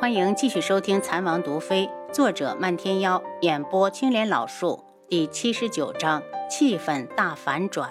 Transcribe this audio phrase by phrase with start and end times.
[0.00, 7.90] 欢迎继续收听《残王毒妃》，作者漫天妖，演播青莲老树，第七十九章气氛大反转。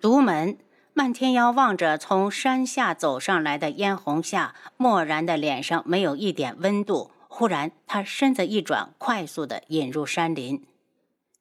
[0.00, 0.56] 独门，
[0.94, 7.10] 漫天妖望着从山下走上来的嫣红夏，漠然的脸上没有一点温度。
[7.28, 10.64] 忽然，他身子一转，快速的引入山林。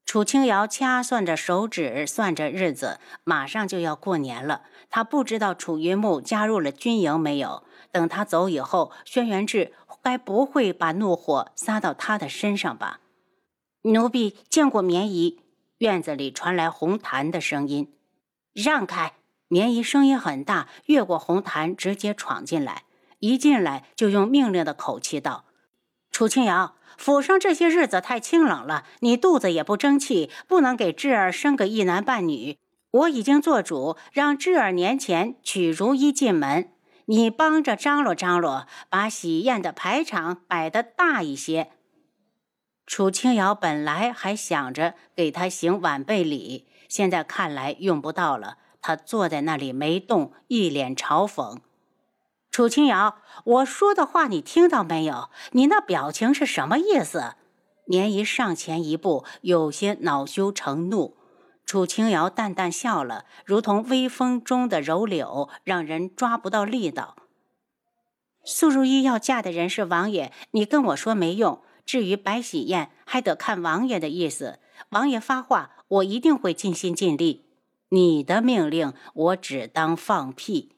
[0.05, 4.63] 楚清瑶掐算着手指，算着日子，马上就要过年了。
[4.89, 7.63] 他不知道楚云木加入了军营没有。
[7.91, 12.99] 等他走以后，轩辕志该不会把怒火撒到他的身上吧？
[13.83, 15.39] 奴婢见过绵姨。
[15.79, 17.93] 院子里传来红檀的声音
[18.53, 19.13] ：“让开！”
[19.49, 22.83] 绵姨声音很大，越过红檀，直接闯进来。
[23.19, 25.45] 一进来就用命令的口气道
[26.13, 32.57] ：“楚清瑶。”府上这些日子太清冷了，你肚子也不争气，不能给智儿生个一男半女。
[32.91, 36.69] 我已经做主，让智儿年前娶如意进门，
[37.05, 41.71] 你帮着张罗张罗，把喜宴的排场摆得大一些。
[42.85, 48.57] 楚清瑶本来还想着给他行晚辈礼，现在看来用不到了。
[48.81, 51.57] 他坐在那里没动，一脸嘲讽。
[52.53, 55.31] 楚清瑶，我说的话你听到没有？
[55.53, 57.33] 你那表情是什么意思？
[57.87, 61.17] 年姨上前一步，有些恼羞成怒。
[61.65, 67.15] 楚清瑶淡淡笑了，如同微风中的柔柳，让人抓不到力道。
[68.45, 71.63] 苏如意要嫁的人是王爷，你跟我说没用。
[71.87, 74.59] 至于白喜宴，还得看王爷的意思。
[74.89, 77.47] 王爷发话，我一定会尽心尽力。
[77.89, 80.75] 你的命令，我只当放屁。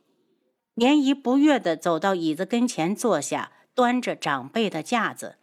[0.76, 5.36] 年姨不悦地走到椅子跟前坐下，端着长辈的架子。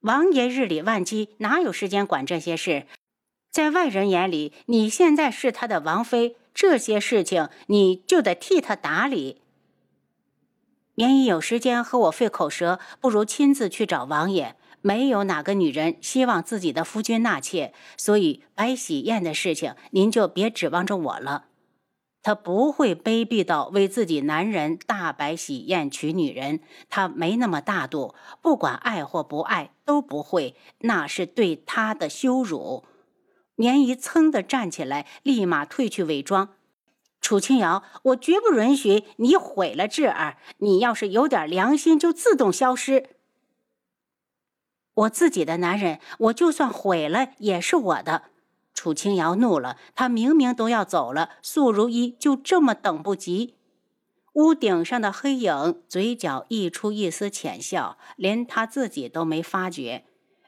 [0.00, 2.86] 王爷日理万机，哪有时间管这些事？
[3.50, 9.42] 在外人眼里，你现在是他的王妃，这些事情你就得替他打理。
[10.96, 14.56] 年姨有时间和我费口舌，不如亲自去找王爷。
[14.82, 21.46] 没有哪个女人希望自己的夫君纳妾，所以摆喜宴的事情，您就别指望着我了。
[22.26, 32.82] 他不会卑鄙到为自己男人大摆喜宴娶女人，他没那么大度，不管爱或不爱都不会，那是对他的羞辱。
[33.54, 36.48] 绵姨噌的站起来，立马褪去伪装。
[37.20, 43.10] 楚清瑶，我绝不允许你毁了智儿，你要是有点良心，就自动消失。
[44.94, 48.22] 我自己的男人，我就算毁了也是我的。
[48.76, 53.56] 楚清瑶怒了，他明明都要走了，素如一就这么等不及。
[54.34, 60.04] 屋顶上的黑影嘴角溢出一丝浅笑，连他自己都没发觉。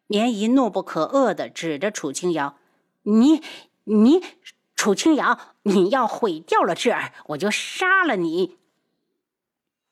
[0.06, 2.56] 绵姨怒不可遏地指着楚清瑶
[3.04, 3.42] ：“你，
[3.84, 4.22] 你，
[4.76, 8.58] 楚清瑶，你要毁掉了智儿，我就杀了你。”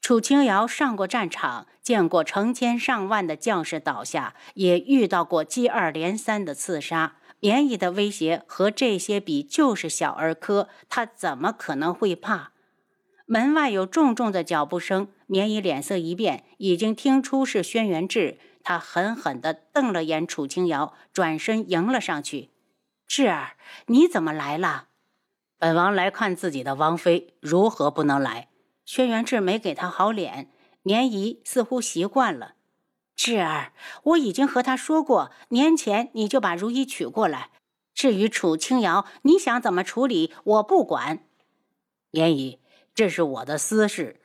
[0.02, 7.16] 楚清瑶上过战场，见过成千上万的将士倒下，也遇到过接二连三的刺杀。
[7.40, 12.52] 绵姨的威胁和这些比就是小儿科，他怎么可能会怕？
[13.26, 18.38] 门外有重重的脚步声，绵姨脸色一变，已经听出是轩辕志。
[18.62, 22.50] 他狠狠地瞪了眼楚清瑶，转身迎了上去
[23.06, 24.88] ：“志儿，你怎么来了？”
[25.56, 28.48] 本王来看自己的王妃，如何不能来？
[28.84, 30.50] 轩辕志没给他好脸，
[30.82, 32.55] 绵姨似乎习惯了。
[33.16, 33.72] 智儿，
[34.02, 37.50] 我已经和他说过，年前你就把如意娶过来。
[37.94, 41.20] 至于楚清瑶，你想怎么处理，我不管。
[42.10, 42.60] 言姨，
[42.94, 44.20] 这是我的私事。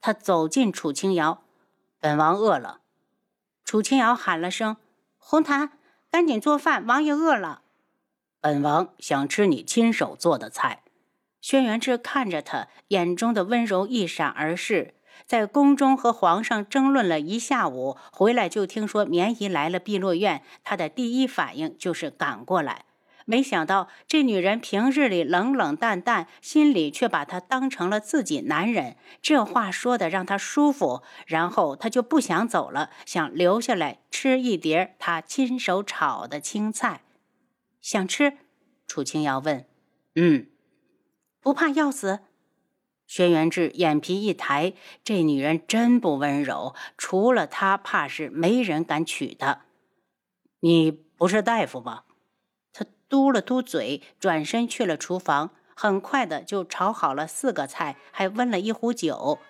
[0.00, 1.44] 他走近楚清瑶，
[2.00, 2.80] 本王饿了。
[3.64, 4.76] 楚清瑶喊了声
[5.16, 5.78] ：“红檀，
[6.10, 7.62] 赶紧做饭，王爷饿了。”
[8.42, 10.82] 本王想吃你亲手做的菜。
[11.40, 14.94] 轩辕志看着他，眼中的温柔一闪而逝。
[15.26, 22.84] 在宫中和皇上争论了一下午，回来就听说绵姨来了碧落院，他的第一反应就是赶过来。
[23.24, 28.96] 没想到这女人平日里冷冷淡淡，心里却把他当成了自己男人。
[29.22, 37.02] 这话说的让他舒服，然后他就不想走了，想留下来吃一碟他亲手炒的青菜。
[37.80, 38.38] 想吃？
[38.88, 39.64] 楚清瑶问。
[40.16, 40.48] 嗯，
[41.40, 42.20] 不怕要死？
[43.14, 44.72] 轩辕志眼皮一抬，
[45.04, 49.66] 这女人真不温柔，除了她，怕是没人敢娶她。
[50.60, 52.04] 你不是大夫吗？
[52.72, 59.40] 他嘟了嘟嘴，转身去了厨房，很快的就炒好了四个菜，还温了一壶酒。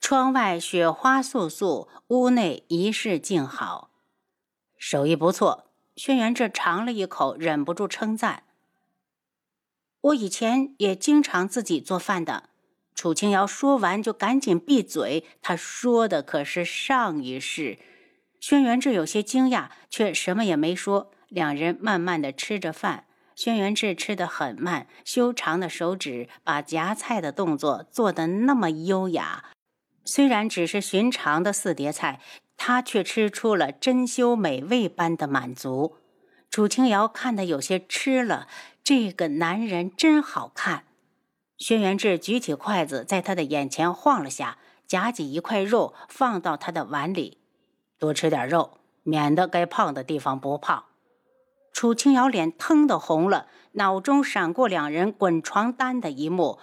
[0.00, 3.90] 窗外雪花簌簌，屋内一室静好，
[4.78, 5.72] 手艺不错。
[5.96, 8.43] 轩辕志尝了一口，忍不住称赞。
[10.04, 12.50] 我以前也经常自己做饭的，
[12.94, 17.78] 楚清瑶说完就赶紧闭嘴，他说的可是上一世。
[18.38, 21.10] 轩辕志有些惊讶，却什么也没说。
[21.28, 29.46] 两人慢慢的吃着饭，轩辕志吃得很慢，修长的手指把夹菜的动作做得那么优雅。
[30.04, 32.20] 虽然只是寻常的四碟菜，
[32.58, 35.96] 他却吃出了珍馐美味般的满足。
[36.54, 38.46] 楚清瑶看得有些吃了，
[38.84, 40.84] 这个男人真好看。
[41.58, 47.38] 轩辕志举起筷子，在他的眼前晃了下，夹起一块肉放到他的碗里。
[47.98, 50.84] 多吃点肉，免得该胖的地方不胖。
[51.72, 56.60] 楚清瑶脸腾的红了，脑中闪过两人滚床单的一幕。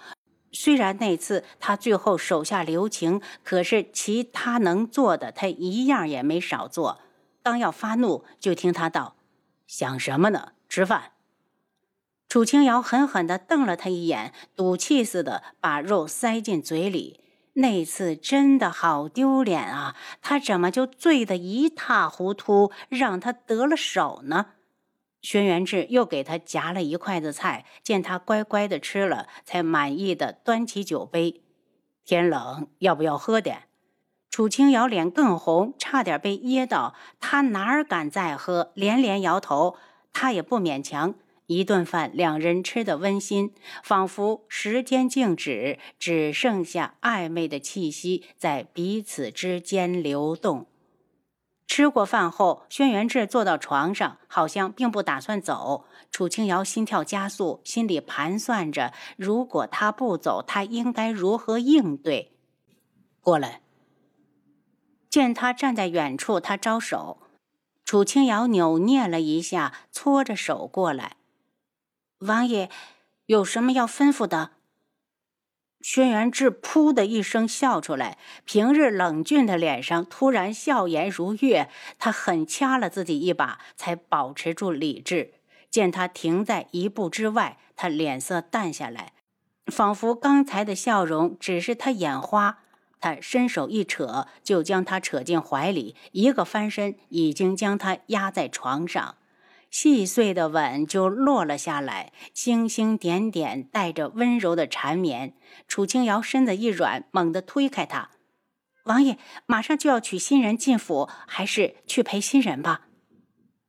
[0.52, 7.00] 虽然那次他最后手下留情，可是其他能做的他一样也没少做。
[7.42, 9.16] 刚要发怒，就听他道
[9.72, 10.52] ：“想什么呢？
[10.68, 11.12] 吃饭。”
[12.28, 17.20] 楚清瑶狠狠地瞪了他一眼，赌气似的把肉塞进嘴里。
[17.54, 19.96] 那次真的好丢脸啊！
[20.20, 24.46] 他怎么就醉得一塌糊涂，让他得了手呢？
[25.22, 31.42] 轩辕志又给他夹了一筷子菜，见他乖乖的吃了，才满意的端起酒杯。
[32.04, 33.64] 天冷，要不要喝点？
[34.32, 36.94] 楚清瑶脸更红，差点被噎到。
[37.20, 39.76] 他哪儿敢再喝，连连摇头。
[40.14, 41.14] 他也不勉强。
[41.48, 43.52] 一顿饭，两人吃得温馨，
[43.82, 50.64] 仿佛时间静止，只剩下暧昧的气息在彼此之间流动。
[51.66, 55.84] 吃过饭后，轩辕志坐到床上，好像并不打算走。
[56.10, 62.32] 楚清瑶心跳加速，心里盘算着：如果他不走，他应该如何应对？
[63.20, 63.61] 过来。
[65.12, 67.18] 见他站在远处，他招手。
[67.84, 71.16] 楚清瑶扭捏了一下，搓着手过来。
[72.20, 72.70] 王爷，
[73.26, 74.52] 有什么要吩咐的？
[75.82, 78.16] 轩辕志噗的一声笑出来，
[78.46, 81.68] 平日冷峻的脸上突然笑颜如月。
[81.98, 85.34] 他狠掐了自己一把，才保持住理智。
[85.68, 89.12] 见他停在一步之外，他脸色淡下来，
[89.66, 92.60] 仿佛刚才的笑容只是他眼花。
[93.02, 99.16] 他伸手一扯，就将他扯进怀里，一个翻身，已经将他压在床上。
[99.70, 105.34] 细碎的吻就落了下来，星星点点，带着温柔的缠绵。
[105.66, 108.10] 楚清瑶身子一软，猛地推开他
[108.84, 112.82] ：“王爷，马上就要娶新人进府，还是去陪新人吧。”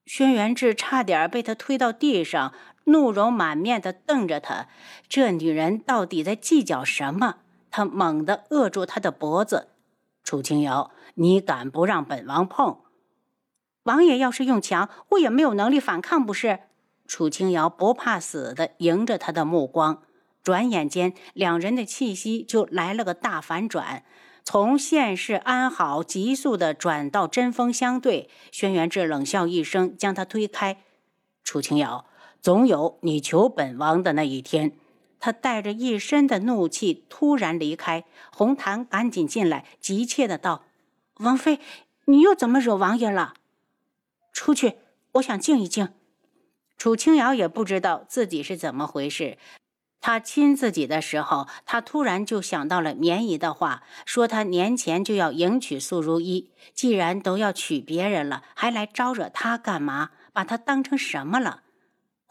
[0.06, 2.54] 轩辕志差点被他推到地上，
[2.84, 4.68] 怒容满面地瞪着他。
[5.08, 7.38] 这女人到底在计较什么？
[7.76, 9.70] 他猛地扼住他的脖子
[10.24, 12.78] ：“楚清瑶，你敢不让本王碰？”
[13.82, 16.60] 王爷要是用强，我也没有能力反抗，不是？
[17.08, 20.04] 楚清瑶不怕死的迎着他的目光，
[20.44, 24.04] 转眼间，两人的气息就来了个大反转，
[24.44, 28.30] 从现世安好，急速的转到针锋相对。
[28.52, 30.78] 轩辕志冷笑一声，将他推开。
[31.44, 32.06] 楚清瑶，
[32.40, 34.78] 总有你求本王的那一天。
[35.24, 38.04] 他带着一身的怒气突然离开，
[38.36, 40.66] 红檀赶紧进来，急切的道
[41.20, 41.62] ：“王妃，
[42.08, 43.36] 你又怎么惹王爷了？”
[44.34, 44.80] 出去，
[45.14, 45.94] 我想静一静。
[46.78, 49.38] 楚清瑶也不知道自己是怎么回事。
[50.02, 56.52] 他亲自己的时候，他突然就想到了绵姨的话，说他年前就要迎娶素如一。
[56.74, 60.10] 既然都要娶别人了，还来招惹他干嘛？
[60.34, 61.62] 把他当成什么了？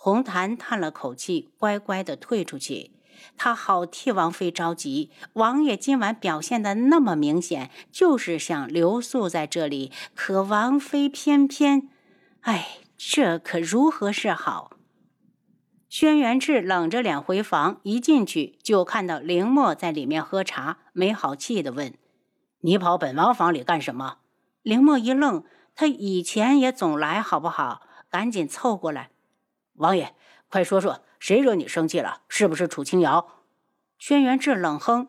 [0.05, 2.91] 红檀叹了口气，乖乖的退出去。
[3.37, 5.13] 他好替王妃着急。
[5.35, 9.93] 王爷今晚表现的那么明显，就是想留宿在这里。
[10.17, 11.89] 可王妃偏偏……
[12.41, 14.73] 哎，这可如何是好？
[15.89, 21.95] 轩辕志冷着脸回房，一进去就看到凌墨在里面喝茶，没好气的问
[22.63, 24.17] ：“你跑本王房里干什么？”
[24.63, 25.45] 凌墨一愣，
[25.77, 27.83] 他以前也总来，好不好？
[28.11, 29.11] 赶紧凑过来
[29.75, 30.15] ：“王爷，
[30.49, 32.23] 快说说，谁惹你生气了？
[32.29, 33.27] 是不是楚清瑶？”
[33.99, 35.09] 轩辕志冷哼：“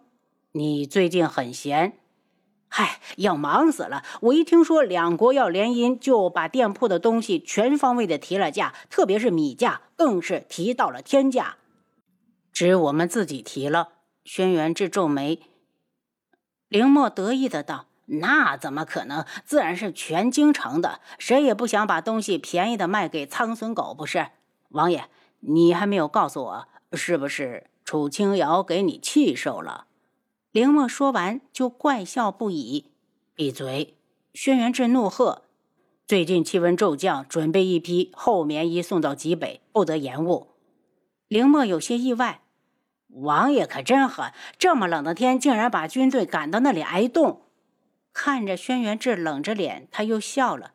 [0.53, 1.98] 你最近很闲。”
[2.75, 4.03] 嗨，要忙死了！
[4.22, 11.58] 我一听说两国要联姻，就把店铺的东西全方位的提了价，特别是米价，更是提到了天价。
[12.51, 13.89] 只我们自己提了。
[14.24, 15.41] 轩辕志皱眉，
[16.67, 17.88] 林墨得意的道
[18.22, 19.25] ：“那怎么可能？
[19.46, 24.29] 自然是全京城的，谁也不想把东西便宜的卖给苍孙狗，不是？
[24.73, 25.05] 王爷，
[25.39, 29.87] 你还没有告诉我，是不是楚清瑶给你气受了？”
[30.51, 32.91] 凌墨说完，就怪笑不已。
[33.33, 33.95] 闭嘴！
[34.33, 35.43] 轩辕志怒喝
[36.05, 40.49] ：“最近气温骤降，准备一批厚棉衣送到极北，不得延误。”
[41.27, 42.41] 凌墨有些意外
[43.09, 47.41] ：“王爷可真狠，这么冷的天，竟然把军队赶到那里挨冻。
[48.11, 50.73] 看着轩辕志冷着脸，他又笑了。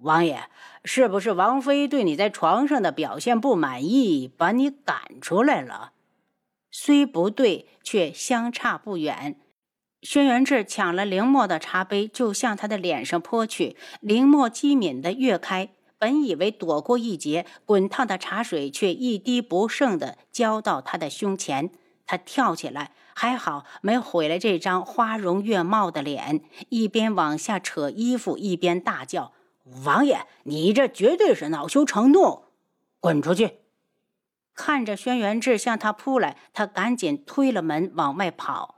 [0.00, 0.44] 王爷，
[0.84, 5.92] 是不是王妃对你在床上的表现不满意，把你赶出来了？
[6.70, 9.40] 虽不对，却相差不远。
[10.02, 13.76] 轩辕志抢了林墨的茶杯，就向他的脸上泼去。
[14.00, 15.70] 林墨机敏的跃开。
[15.98, 21.70] 本以为躲过一劫，滚烫的茶水却一滴不剩的浇到他的胸前。
[22.06, 29.32] 他跳起来，还好没毁了这张花容月貌的脸，一边往下扯衣服，一边大叫
[29.84, 32.44] ：“王爷，你这绝对是恼羞成怒，
[33.00, 33.58] 滚出去！”
[34.54, 38.76] 看着轩辕志向他扑来，他赶紧推了门往外跑。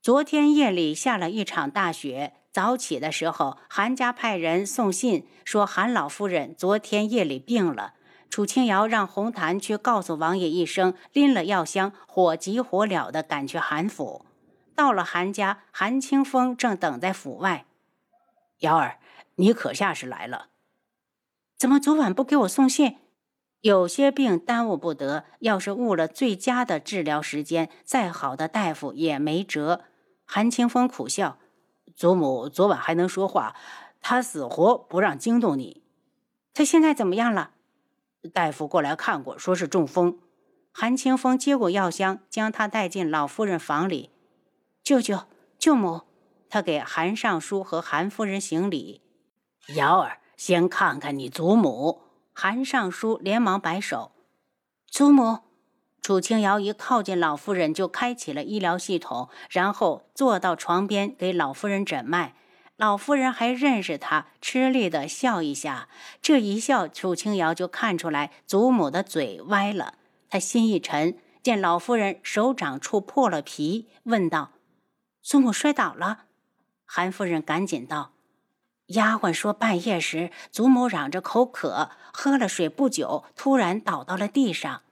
[0.00, 2.34] 昨天夜里下了一场大雪。
[2.50, 7.94] 早起的时候，韩家派人送信说韩老夫人昨天夜里病了。
[8.30, 14.24] 楚清瑶让红檀去告诉王爷一声，拎了药箱，火急火燎地赶去韩府。
[14.74, 17.66] 到了韩家，韩清风正等在府外。
[18.60, 18.98] 瑶儿，
[19.38, 20.48] 你可下是来了？
[21.56, 22.98] 怎么昨晚不给我送信？
[23.60, 29.84] 有些病耽误不得，要是误了最佳的治疗时间，再好的大夫也没辙。
[30.24, 31.38] 韩清风苦笑。
[31.96, 33.56] 祖母昨晚还能说话，
[34.00, 35.82] 他死活不让惊动你。
[36.54, 37.52] 他现在怎么样了？
[38.32, 40.18] 大夫过来看过，说是中风。
[40.72, 44.10] 韩清风接过药箱，将他带进老夫人房里。
[44.84, 45.24] 舅舅、
[45.58, 46.02] 舅母，
[46.48, 49.00] 他给韩尚书和韩夫人行礼。
[49.74, 52.00] 瑶儿，先看看你祖母。
[52.32, 54.12] 韩尚书连忙摆手。
[54.86, 55.40] 祖母。
[56.00, 62.34] 楚清瑶一靠近老夫人，就开启了医疗系统，然后坐到床边给老夫人诊脉。
[62.76, 65.88] 老夫人还认识他，吃力的笑一下。
[66.22, 69.94] 这一笑，楚清瑶就看出来祖母的嘴歪了。
[70.30, 74.52] 他心一沉，见老夫人手掌处破了皮，问道
[75.20, 76.24] ：“祖母摔倒了？”
[76.86, 78.12] 韩夫人赶紧道
[78.88, 84.82] ：“丫鬟说半夜时，祖母嚷着口渴，喝了水不久，突然倒到了地上。”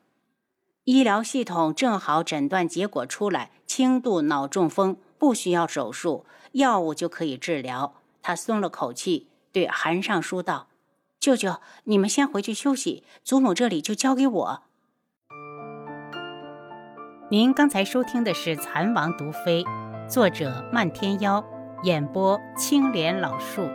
[0.84, 7.94] 医疗系统正好诊断结果出来，轻度脑中风，不需要手术，药物就可以治疗。
[8.22, 10.68] 他松了口气，对韩尚书道
[11.18, 14.62] ：“舅舅，你们先回去休息，祖母这里就交给我。”
[17.30, 19.64] 您刚才收听的是《蚕王毒妃》，
[20.08, 21.44] 作者漫天妖，
[21.82, 23.68] 演播青莲老树。